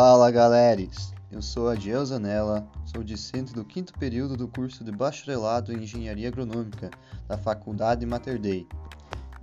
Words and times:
Fala 0.00 0.30
galeres! 0.30 1.12
Eu 1.28 1.42
sou 1.42 1.68
Adiel 1.68 2.06
Zanella, 2.06 2.64
sou 2.86 3.02
discente 3.02 3.52
do 3.52 3.64
quinto 3.64 3.92
período 3.94 4.36
do 4.36 4.46
curso 4.46 4.84
de 4.84 4.92
Bacharelado 4.92 5.72
em 5.72 5.82
Engenharia 5.82 6.28
Agronômica 6.28 6.88
da 7.26 7.36
Faculdade 7.36 8.06
Mater 8.06 8.38
Dei. 8.38 8.64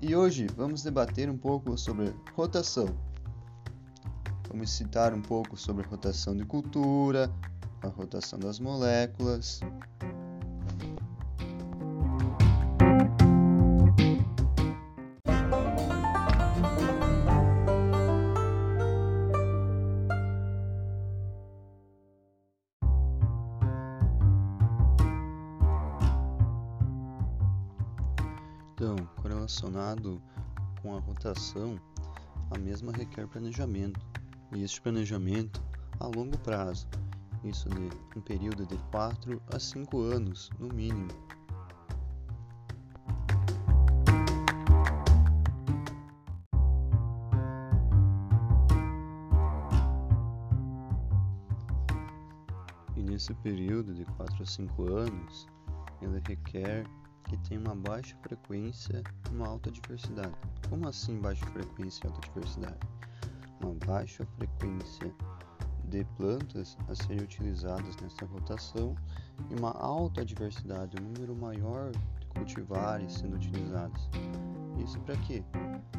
E 0.02 0.16
hoje 0.16 0.48
vamos 0.56 0.82
debater 0.82 1.30
um 1.30 1.38
pouco 1.38 1.78
sobre 1.78 2.16
rotação. 2.34 2.88
Vamos 4.48 4.70
citar 4.70 5.14
um 5.14 5.22
pouco 5.22 5.58
sobre 5.58 5.86
rotação 5.86 6.34
de 6.34 6.46
cultura, 6.46 7.30
a 7.82 7.90
rotação 7.90 8.40
das 8.40 8.58
moléculas, 8.58 9.60
Correlacionado 29.46 30.20
com 30.82 30.96
a 30.96 31.00
rotação, 31.00 31.80
a 32.50 32.58
mesma 32.58 32.92
requer 32.92 33.28
planejamento, 33.28 34.00
e 34.52 34.64
este 34.64 34.82
planejamento 34.82 35.64
a 36.00 36.08
longo 36.08 36.36
prazo, 36.40 36.88
isso 37.44 37.70
de 37.70 37.92
um 38.18 38.22
período 38.22 38.66
de 38.66 38.76
4 38.90 39.40
a 39.54 39.60
5 39.60 40.02
anos, 40.02 40.50
no 40.58 40.68
mínimo. 40.70 41.10
E 52.96 53.04
nesse 53.04 53.32
período 53.36 53.94
de 53.94 54.06
4 54.06 54.42
a 54.42 54.46
5 54.48 54.84
anos, 54.92 55.48
ele 56.02 56.20
requer 56.28 56.88
que 57.28 57.38
tem 57.38 57.58
uma 57.58 57.76
baixa 57.76 58.16
frequência 58.22 59.04
e 59.30 59.36
uma 59.36 59.48
alta 59.48 59.72
diversidade. 59.72 60.36
Como 60.70 60.88
assim 60.88 61.20
baixa 61.20 61.46
frequência 61.48 62.06
e 62.06 62.08
alta 62.08 62.22
diversidade? 62.22 62.80
Uma 63.62 63.74
baixa 63.86 64.26
frequência 64.38 65.14
de 65.90 66.04
plantas 66.18 66.78
a 66.90 66.96
serem 66.96 67.24
utilizadas 67.24 67.96
nessa 67.98 68.26
rotação 68.26 68.96
e 69.50 69.60
uma 69.60 69.72
alta 69.72 70.26
diversidade, 70.26 70.98
um 71.02 71.06
número 71.06 71.36
maior 71.36 71.92
de 71.92 72.26
cultivares 72.28 73.14
sendo 73.14 73.36
utilizados. 73.36 74.10
Isso 74.84 75.00
para 75.02 75.16
quê? 75.18 75.44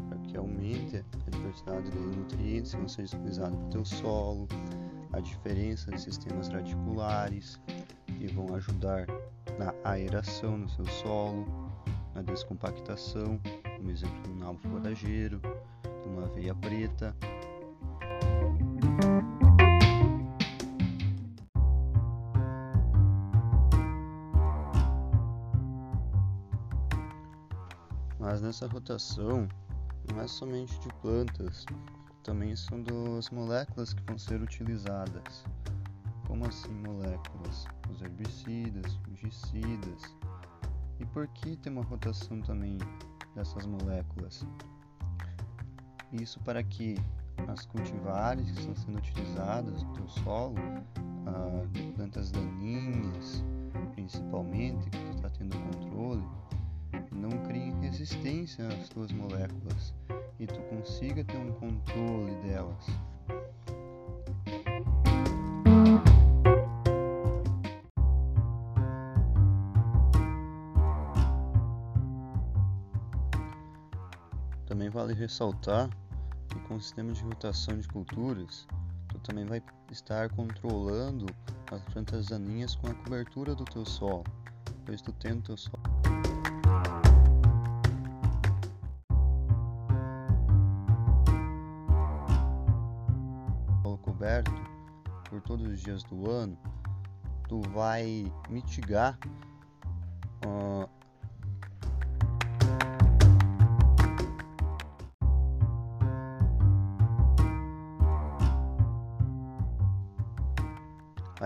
Para 0.08 0.18
que 0.18 0.36
aumente 0.36 0.96
a 0.96 1.30
diversidade 1.30 1.90
de 1.90 1.98
nutrientes 1.98 2.72
que 2.72 2.78
vão 2.78 2.88
ser 2.88 3.02
utilizados 3.02 3.56
para 3.56 3.66
o 3.66 3.70
teu 3.70 3.84
solo, 3.84 4.48
a 5.12 5.20
diferença 5.20 5.90
de 5.90 6.00
sistemas 6.00 6.48
radiculares 6.48 7.58
que 8.06 8.26
vão 8.28 8.54
ajudar 8.54 9.06
na 9.58 9.74
aeração 9.84 10.58
no 10.58 10.68
seu 10.68 10.84
solo, 10.86 11.46
na 12.14 12.22
descompactação, 12.22 13.40
como 13.76 13.90
exemplo 13.90 14.32
um 14.32 14.38
nabo 14.38 14.58
forageiro, 14.68 15.40
uma 16.06 16.26
veia 16.28 16.54
preta. 16.54 17.14
Mas 28.18 28.42
nessa 28.42 28.66
rotação 28.66 29.48
não 30.12 30.20
é 30.20 30.26
somente 30.26 30.78
de 30.80 30.88
plantas, 31.00 31.64
também 32.22 32.56
são 32.56 32.82
das 32.82 33.30
moléculas 33.30 33.94
que 33.94 34.02
vão 34.02 34.18
ser 34.18 34.42
utilizadas. 34.42 35.44
Como 36.26 36.44
assim 36.44 36.72
moléculas? 36.72 37.75
E 40.98 41.04
por 41.06 41.26
que 41.28 41.56
tem 41.56 41.72
uma 41.72 41.82
rotação 41.82 42.40
também 42.40 42.78
dessas 43.34 43.66
moléculas? 43.66 44.46
Isso 46.12 46.40
para 46.40 46.62
que 46.62 46.94
as 47.48 47.66
cultivares 47.66 48.50
que 48.50 48.60
estão 48.60 48.74
sendo 48.76 48.98
utilizadas 48.98 49.82
no 49.82 50.08
solo, 50.08 50.56
ah, 51.26 51.66
plantas 51.94 52.30
daninhas, 52.30 53.44
principalmente, 53.94 54.88
que 54.88 55.10
está 55.14 55.28
tendo 55.30 55.56
controle, 55.58 56.24
não 57.12 57.30
criem 57.44 57.78
resistência 57.80 58.66
às 58.68 58.86
suas 58.86 59.12
moléculas 59.12 59.94
e 60.38 60.46
tu 60.46 60.60
consiga 60.70 61.24
ter 61.24 61.38
um 61.38 61.52
controle 61.52 62.34
delas. 62.42 62.86
Também 74.86 75.02
vale 75.02 75.14
ressaltar 75.14 75.90
que 76.48 76.60
com 76.60 76.76
o 76.76 76.80
sistema 76.80 77.12
de 77.12 77.20
rotação 77.20 77.76
de 77.76 77.88
culturas, 77.88 78.68
tu 79.08 79.18
também 79.18 79.44
vai 79.44 79.60
estar 79.90 80.30
controlando 80.30 81.26
as 81.72 81.82
plantas 81.92 82.26
daninhas 82.26 82.76
com 82.76 82.86
a 82.86 82.94
cobertura 82.94 83.52
do 83.56 83.64
teu 83.64 83.84
solo, 83.84 84.22
pois 84.84 85.02
tu 85.02 85.12
tendo 85.14 85.42
teu 85.42 85.56
solo 85.56 85.82
coberto 94.02 94.52
por 95.28 95.40
todos 95.42 95.66
os 95.66 95.80
dias 95.80 96.04
do 96.04 96.30
ano, 96.30 96.56
tu 97.48 97.60
vai 97.72 98.32
mitigar 98.48 99.18
uh, 100.46 100.88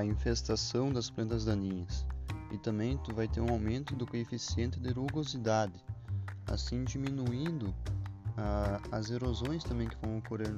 a 0.01 0.05
infestação 0.05 0.91
das 0.91 1.11
plantas 1.11 1.45
daninhas 1.45 2.07
e 2.51 2.59
também 2.59 2.97
tu 2.99 3.15
vai 3.15 3.29
ter 3.29 3.41
um 3.41 3.51
aumento 3.51 3.95
do 3.95 4.07
coeficiente 4.07 4.81
de 4.81 4.91
rugosidade, 4.93 5.85
assim 6.47 6.85
diminuindo 6.85 7.75
as 8.91 9.11
erosões 9.11 9.63
também 9.63 9.89
que 9.89 9.97
vão 10.01 10.19
ocorrer. 10.19 10.57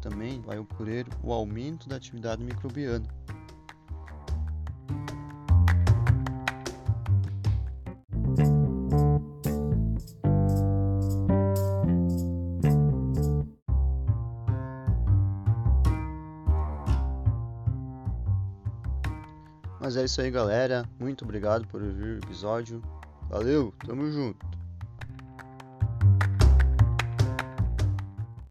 Também 0.00 0.40
vai 0.42 0.58
ocorrer 0.58 1.06
o 1.22 1.32
aumento 1.32 1.88
da 1.88 1.96
atividade 1.96 2.44
microbiana. 2.44 3.08
Mas 19.88 19.96
é 19.96 20.04
isso 20.04 20.20
aí, 20.20 20.30
galera. 20.30 20.84
Muito 21.00 21.24
obrigado 21.24 21.66
por 21.66 21.82
ouvir 21.82 22.16
o 22.16 22.18
episódio. 22.18 22.82
Valeu, 23.30 23.72
tamo 23.86 24.12
junto. 24.12 24.46